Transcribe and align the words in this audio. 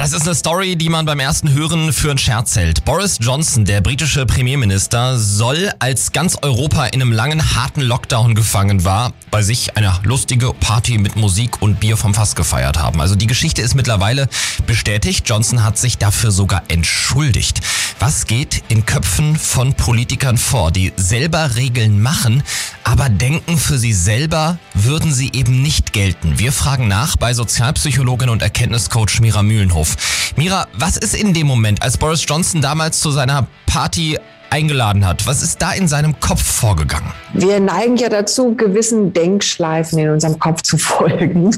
Das 0.00 0.14
ist 0.14 0.22
eine 0.22 0.34
Story, 0.34 0.76
die 0.76 0.88
man 0.88 1.04
beim 1.04 1.20
ersten 1.20 1.52
Hören 1.52 1.92
für 1.92 2.08
einen 2.08 2.16
Scherz 2.16 2.56
hält. 2.56 2.86
Boris 2.86 3.18
Johnson, 3.20 3.66
der 3.66 3.82
britische 3.82 4.24
Premierminister, 4.24 5.18
soll, 5.18 5.70
als 5.78 6.12
ganz 6.12 6.38
Europa 6.40 6.86
in 6.86 7.02
einem 7.02 7.12
langen, 7.12 7.54
harten 7.54 7.82
Lockdown 7.82 8.34
gefangen 8.34 8.86
war, 8.86 9.12
bei 9.30 9.42
sich 9.42 9.76
eine 9.76 9.92
lustige 10.02 10.54
Party 10.54 10.96
mit 10.96 11.16
Musik 11.16 11.60
und 11.60 11.80
Bier 11.80 11.98
vom 11.98 12.14
Fass 12.14 12.34
gefeiert 12.34 12.78
haben. 12.78 12.98
Also 12.98 13.14
die 13.14 13.26
Geschichte 13.26 13.60
ist 13.60 13.74
mittlerweile 13.74 14.30
bestätigt. 14.66 15.28
Johnson 15.28 15.62
hat 15.62 15.76
sich 15.76 15.98
dafür 15.98 16.30
sogar 16.30 16.62
entschuldigt. 16.68 17.60
Was 17.98 18.26
geht 18.26 18.62
in 18.68 18.86
Köpfen 18.86 19.36
von 19.36 19.74
Politikern 19.74 20.38
vor, 20.38 20.70
die 20.70 20.94
selber 20.96 21.56
Regeln 21.56 22.00
machen, 22.00 22.42
aber 22.82 23.10
denken, 23.10 23.58
für 23.58 23.78
sie 23.78 23.92
selber 23.92 24.56
würden 24.72 25.12
sie 25.12 25.30
eben 25.34 25.60
nicht 25.60 25.92
gelten? 25.92 26.38
Wir 26.38 26.52
fragen 26.52 26.88
nach 26.88 27.16
bei 27.16 27.34
Sozialpsychologin 27.34 28.30
und 28.30 28.40
Erkenntniscoach 28.40 29.20
Mira 29.20 29.42
Mühlenhof. 29.42 29.89
Mira, 30.36 30.66
was 30.74 30.96
ist 30.96 31.14
in 31.14 31.34
dem 31.34 31.46
Moment, 31.46 31.82
als 31.82 31.98
Boris 31.98 32.24
Johnson 32.28 32.60
damals 32.60 33.00
zu 33.00 33.10
seiner 33.10 33.46
Party 33.66 34.18
eingeladen 34.50 35.06
hat. 35.06 35.26
Was 35.26 35.42
ist 35.42 35.62
da 35.62 35.72
in 35.72 35.88
seinem 35.88 36.18
Kopf 36.20 36.42
vorgegangen? 36.42 37.12
Wir 37.32 37.60
neigen 37.60 37.96
ja 37.96 38.08
dazu, 38.08 38.54
gewissen 38.54 39.12
Denkschleifen 39.12 39.98
in 39.98 40.10
unserem 40.10 40.38
Kopf 40.38 40.62
zu 40.62 40.76
folgen. 40.78 41.50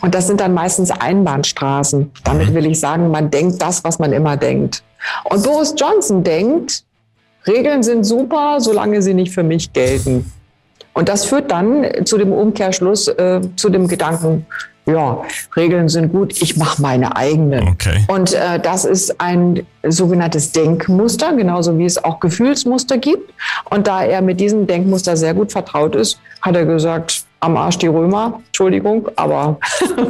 Und 0.00 0.14
das 0.14 0.26
sind 0.26 0.40
dann 0.40 0.54
meistens 0.54 0.90
Einbahnstraßen. 0.90 2.10
Damit 2.22 2.50
mhm. 2.50 2.54
will 2.54 2.66
ich 2.66 2.80
sagen, 2.80 3.10
man 3.10 3.30
denkt 3.30 3.60
das, 3.60 3.84
was 3.84 3.98
man 3.98 4.12
immer 4.12 4.36
denkt. 4.36 4.82
Und 5.24 5.42
Boris 5.42 5.74
Johnson 5.76 6.24
denkt, 6.24 6.84
Regeln 7.46 7.82
sind 7.82 8.04
super, 8.04 8.58
solange 8.60 9.02
sie 9.02 9.12
nicht 9.12 9.34
für 9.34 9.42
mich 9.42 9.72
gelten. 9.72 10.32
Und 10.94 11.08
das 11.08 11.26
führt 11.26 11.50
dann 11.50 11.86
zu 12.04 12.16
dem 12.16 12.32
Umkehrschluss, 12.32 13.08
äh, 13.08 13.40
zu 13.56 13.68
dem 13.68 13.88
Gedanken, 13.88 14.46
ja, 14.86 15.22
Regeln 15.56 15.88
sind 15.88 16.12
gut, 16.12 16.40
ich 16.42 16.56
mache 16.56 16.82
meine 16.82 17.16
eigenen. 17.16 17.68
Okay. 17.68 18.04
Und 18.08 18.34
äh, 18.34 18.60
das 18.60 18.84
ist 18.84 19.20
ein 19.20 19.66
sogenanntes 19.82 20.52
Denkmuster, 20.52 21.34
genauso 21.34 21.78
wie 21.78 21.86
es 21.86 22.02
auch 22.02 22.20
Gefühlsmuster 22.20 22.98
gibt. 22.98 23.32
Und 23.70 23.86
da 23.86 24.04
er 24.04 24.20
mit 24.20 24.40
diesem 24.40 24.66
Denkmuster 24.66 25.16
sehr 25.16 25.32
gut 25.34 25.52
vertraut 25.52 25.94
ist, 25.94 26.20
hat 26.42 26.56
er 26.56 26.66
gesagt, 26.66 27.24
am 27.44 27.56
Arsch 27.56 27.78
die 27.78 27.86
Römer, 27.86 28.40
Entschuldigung, 28.46 29.08
aber 29.16 29.58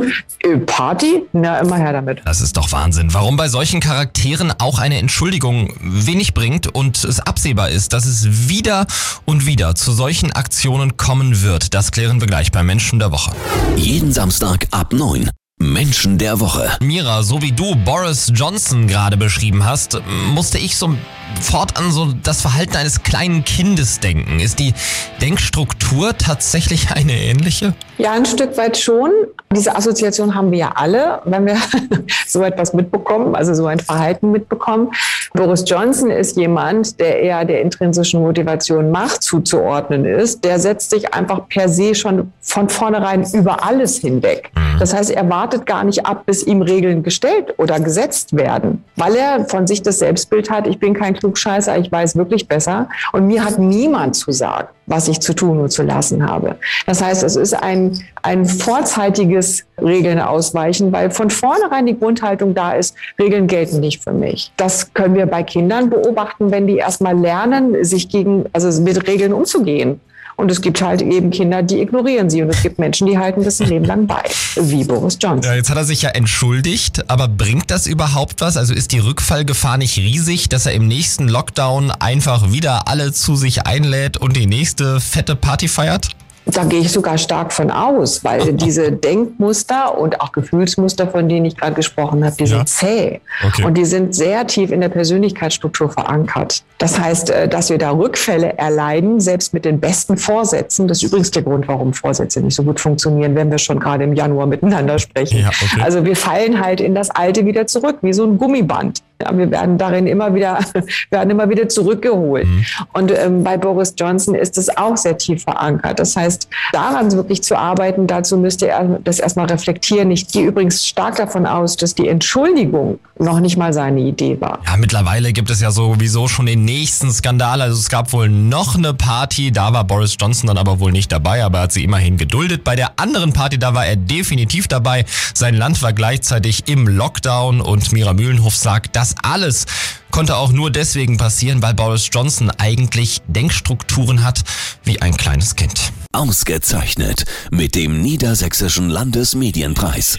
Party, 0.67 1.23
na 1.33 1.59
immer 1.59 1.77
her 1.77 1.93
damit. 1.93 2.23
Das 2.25 2.41
ist 2.41 2.57
doch 2.57 2.71
Wahnsinn. 2.73 3.13
Warum 3.13 3.37
bei 3.37 3.49
solchen 3.49 3.81
Charakteren 3.81 4.53
auch 4.59 4.79
eine 4.79 4.99
Entschuldigung 4.99 5.75
wenig 5.81 6.33
bringt 6.33 6.69
und 6.69 7.03
es 7.05 7.21
absehbar 7.21 7.71
ist, 7.71 7.93
dass 7.93 8.07
es 8.07 8.49
wieder 8.49 8.87
und 9.25 9.47
wieder 9.47 9.75
zu 9.75 9.93
solchen 9.93 10.33
Aktionen 10.33 10.97
kommen 10.97 11.43
wird, 11.43 11.75
das 11.75 11.91
klären 11.91 12.21
wir 12.21 12.29
gleich 12.29 12.53
bei 12.53 12.63
Menschen 12.63 12.99
der 12.99 13.11
Woche. 13.11 13.33
Jeden 13.77 14.13
Samstag 14.13 14.67
ab 14.71 14.93
9. 14.93 15.29
Menschen 15.65 16.19
der 16.19 16.41
Woche. 16.41 16.71
Mira, 16.81 17.23
so 17.23 17.41
wie 17.41 17.53
du 17.53 17.75
Boris 17.75 18.31
Johnson 18.35 18.87
gerade 18.87 19.17
beschrieben 19.17 19.65
hast, 19.65 20.01
musste 20.35 20.59
ich 20.59 20.77
so 20.77 20.95
fortan 21.41 21.91
so 21.91 22.13
das 22.23 22.43
Verhalten 22.43 22.77
eines 22.77 23.03
kleinen 23.03 23.45
Kindes 23.45 23.99
denken. 23.99 24.41
Ist 24.41 24.59
die 24.59 24.75
Denkstruktur 25.21 26.17
tatsächlich 26.17 26.91
eine 26.95 27.13
ähnliche? 27.13 27.75
Ja, 27.99 28.13
ein 28.13 28.27
Stück 28.27 28.57
weit 28.57 28.77
schon. 28.77 29.11
Diese 29.55 29.75
Assoziation 29.75 30.35
haben 30.35 30.51
wir 30.51 30.59
ja 30.59 30.73
alle, 30.75 31.21
wenn 31.25 31.47
wir 31.47 31.57
so 32.27 32.43
etwas 32.43 32.75
mitbekommen, 32.75 33.35
also 33.35 33.55
so 33.55 33.67
ein 33.67 33.79
Verhalten 33.79 34.33
mitbekommen. 34.33 34.91
Boris 35.33 35.65
Johnson 35.67 36.11
ist 36.11 36.37
jemand, 36.37 36.99
der 37.01 37.21
eher 37.21 37.45
der 37.45 37.63
intrinsischen 37.63 38.21
Motivation 38.21 38.91
Macht 38.91 39.23
zuzuordnen 39.23 40.05
ist. 40.05 40.45
Der 40.45 40.59
setzt 40.59 40.91
sich 40.91 41.15
einfach 41.15 41.49
per 41.49 41.69
se 41.69 41.95
schon 41.95 42.33
von 42.41 42.69
vornherein 42.69 43.25
über 43.33 43.65
alles 43.65 43.99
hinweg. 43.99 44.51
Mhm. 44.55 44.64
Das 44.81 44.93
heißt, 44.93 45.11
er 45.13 45.29
wartet 45.31 45.67
gar 45.67 45.85
nicht 45.85 46.05
ab, 46.05 46.25
bis 46.27 46.43
ihm 46.43 46.61
Regeln 46.61 47.03
gestellt 47.03 47.55
oder 47.59 47.79
gesetzt 47.79 48.37
werden, 48.37 48.83
weil 48.97 49.15
er 49.15 49.45
von 49.45 49.67
sich 49.67 49.83
das 49.83 50.01
Selbstbild 50.01 50.51
hat, 50.51 50.67
ich 50.67 50.79
bin 50.79 50.95
kein 50.95 51.15
Klugscheißer, 51.15 51.79
ich 51.79 51.91
weiß 51.91 52.17
wirklich 52.17 52.49
besser 52.49 52.89
und 53.13 53.27
mir 53.27 53.45
hat 53.45 53.59
niemand 53.59 54.17
zu 54.17 54.33
sagen, 54.33 54.69
was 54.87 55.07
ich 55.07 55.21
zu 55.21 55.33
tun 55.33 55.61
und 55.61 55.71
zu 55.71 55.83
lassen 55.85 56.29
habe. 56.29 56.57
Das 56.87 57.03
heißt, 57.03 57.23
es 57.23 57.37
ist 57.37 57.55
ein, 57.55 57.99
ein 58.23 58.45
vorzeitiges 58.45 59.65
Regeln 59.81 60.21
ausweichen, 60.21 60.93
weil 60.93 61.11
von 61.11 61.31
vornherein 61.31 61.87
die 61.87 61.99
Grundhaltung 61.99 62.55
da 62.55 62.73
ist, 62.73 62.97
Regeln 63.19 63.47
gelten 63.47 63.81
nicht 63.81 64.03
für 64.03 64.13
mich. 64.13 64.53
Das 64.57 64.93
können 64.93 65.15
wir 65.15 65.27
bei 65.27 65.45
Kindern 65.45 65.89
beobachten, 65.89 66.51
wenn 66.51 66.67
die 66.67 66.77
erstmal 66.77 67.17
lernen, 67.17 67.85
sich 67.85 68.09
gegen, 68.09 68.45
also 68.53 68.83
mit 68.83 69.07
Regeln 69.07 69.33
umzugehen. 69.33 70.01
Und 70.37 70.51
es 70.51 70.61
gibt 70.61 70.83
halt 70.83 71.03
eben 71.03 71.31
Kinder, 71.31 71.63
die 71.63 71.81
ignorieren 71.81 72.29
sie. 72.29 72.43
Und 72.43 72.51
es 72.51 72.63
gibt 72.63 72.79
Menschen, 72.79 73.07
die 73.07 73.19
halten 73.19 73.45
das 73.45 73.61
Leben 73.61 73.85
lang 73.85 74.07
bei, 74.07 74.23
wie 74.57 74.85
Boris 74.85 75.19
Johnson. 75.21 75.43
Ja, 75.43 75.55
jetzt 75.55 75.71
hat 75.71 75.77
er 75.77 75.85
sich 75.85 76.03
ja 76.03 76.11
entschuldigt, 76.11 77.09
aber 77.11 77.29
bringt 77.29 77.71
das 77.71 77.87
überhaupt 77.87 78.41
was? 78.41 78.57
Also 78.57 78.75
ist 78.75 78.93
die 78.93 78.99
Rückfallgefahr 78.99 79.79
nicht 79.79 79.97
riesig, 79.97 80.49
dass 80.49 80.67
er 80.67 80.73
im 80.73 80.89
nächsten 80.89 81.29
Lockdown 81.29 81.91
einfach 81.91 82.51
wieder 82.53 82.89
alle 82.89 83.13
zu 83.13 83.37
sich 83.37 83.67
einlädt 83.67 84.17
und 84.17 84.37
die 84.37 84.47
nächste 84.47 85.01
fette 85.01 85.37
Party 85.37 85.69
feiert? 85.69 86.09
Da 86.47 86.65
gehe 86.65 86.81
ich 86.81 86.93
sogar 86.93 87.17
stark 87.19 87.53
von 87.53 87.71
aus, 87.71 88.23
weil 88.25 88.53
diese 88.55 88.93
Denkmuster 88.93 89.97
und 89.99 90.21
auch 90.21 90.33
Gefühlsmuster, 90.33 91.09
von 91.09 91.29
denen 91.29 91.47
ich 91.47 91.57
gerade 91.57 91.75
gesprochen 91.75 92.25
habe, 92.25 92.37
die 92.37 92.45
ja. 92.45 92.59
sind 92.59 92.69
zäh. 92.69 93.21
Okay. 93.47 93.65
Und 93.65 93.75
die 93.75 93.85
sind 93.85 94.15
sehr 94.15 94.47
tief 94.47 94.71
in 94.71 94.81
der 94.81 94.89
Persönlichkeitsstruktur 94.91 95.91
verankert. 95.91 96.63
Das 96.79 96.99
heißt, 96.99 97.31
äh, 97.31 97.49
dass 97.49 97.71
wir 97.71 97.79
da 97.79 97.91
Rückfälle 97.91 98.59
erleiden, 98.59 99.21
selbst 99.21 99.55
mit 99.55 99.65
den 99.65 99.81
besten 99.81 100.17
Vorsätzen. 100.17 100.89
Das 100.89 100.99
ist 100.99 101.05
übrigens 101.05 101.31
der 101.31 101.43
Grund, 101.43 101.67
warum 101.69 101.95
Vorsätze 101.95 102.41
nicht 102.41 102.55
so 102.55 102.63
gut 102.63 102.81
funktionieren, 102.81 103.35
wenn 103.35 103.51
wir 103.51 103.59
schon 103.59 103.81
gerade 103.81 104.05
im 104.05 104.15
Januar 104.15 104.47
miteinander 104.47 104.99
sprechen. 104.99 105.41
Ja, 105.41 105.49
okay. 105.49 105.83
Also 105.83 106.05
wir 106.05 106.17
fallen 106.17 106.61
halt 106.61 106.81
in 106.81 106.95
das 106.95 107.11
Alte 107.11 107.47
wieder 107.47 107.67
zurück, 107.67 107.99
wie 108.03 108.13
so 108.13 108.25
ein 108.25 108.39
Gummiband. 108.39 109.03
Ja, 109.23 109.37
wir 109.37 109.51
werden 109.51 109.79
darin 109.79 110.07
immer 110.07 110.35
wieder, 110.35 110.59
werden 111.11 111.31
immer 111.31 111.49
wieder 111.49 111.69
zurückgeholt. 111.69 112.47
Mhm. 112.47 112.65
Und 112.93 113.13
ähm, 113.17 113.45
bei 113.45 113.57
Boris 113.57 113.95
Johnson 113.97 114.35
ist 114.35 114.59
es 114.59 114.77
auch 114.77 114.97
sehr 114.97 115.17
tief 115.17 115.45
verankert. 115.45 115.99
Das 115.99 116.17
heißt, 116.17 116.49
daran 116.73 117.13
wirklich 117.13 117.43
zu 117.43 117.57
arbeiten, 117.57 118.07
dazu 118.07 118.37
müsste 118.37 118.69
er 118.69 118.99
das 119.05 119.21
erstmal 119.21 119.47
reflektieren. 119.47 120.11
Ich 120.11 120.29
gehe 120.29 120.47
übrigens 120.47 120.87
stark 120.87 121.17
davon 121.17 121.47
aus, 121.47 121.77
dass 121.77 121.95
die 121.95 122.09
Entschuldigung 122.09 122.99
noch 123.19 123.39
nicht 123.41 123.57
mal 123.57 123.73
seine 123.73 124.01
Idee 124.01 124.41
war. 124.41 124.61
Ja, 124.67 124.77
mittlerweile 124.77 125.33
gibt 125.33 125.51
es 125.51 125.61
ja 125.61 125.71
sowieso 125.71 126.27
schon 126.27 126.47
den 126.47 126.65
nächsten 126.65 127.13
Skandal. 127.13 127.63
Also 127.63 127.79
es 127.79 127.89
gab 127.89 128.13
wohl 128.13 128.29
noch 128.29 128.75
eine 128.77 128.93
Party, 128.93 129.53
da 129.53 129.73
war 129.73 129.85
Boris 129.85 130.17
Johnson 130.21 130.49
dann 130.49 130.59
aber 130.59 130.81
wohl 130.81 130.91
nicht 130.91 131.13
dabei, 131.13 131.45
aber 131.45 131.59
er 131.59 131.65
hat 131.65 131.73
sie 131.73 131.85
immerhin 131.85 132.17
geduldet. 132.17 132.65
Bei 132.65 132.75
der 132.75 132.99
anderen 132.99 133.33
Party, 133.33 133.59
da 133.59 133.75
war 133.75 133.87
er 133.87 133.97
definitiv 133.97 134.67
dabei. 134.67 135.05
Sein 135.33 135.55
Land 135.55 135.81
war 135.83 135.93
gleichzeitig 135.93 136.69
im 136.69 136.89
Lockdown 136.89 137.61
und 137.61 137.93
Mira 137.93 138.15
Mühlenhof 138.15 138.57
sagt, 138.57 138.97
das 138.97 139.15
alles 139.23 139.67
konnte 140.11 140.37
auch 140.37 140.53
nur 140.53 140.71
deswegen 140.71 141.17
passieren, 141.17 141.63
weil 141.63 141.75
Boris 141.75 142.09
Johnson 142.13 142.51
eigentlich 142.59 143.21
Denkstrukturen 143.27 144.25
hat 144.25 144.43
wie 144.85 145.03
ein 145.03 145.17
kleines 145.17 145.57
Kind. 145.57 145.93
Ausgezeichnet 146.13 147.25
mit 147.51 147.75
dem 147.75 148.01
Niedersächsischen 148.01 148.89
Landesmedienpreis. 148.89 150.19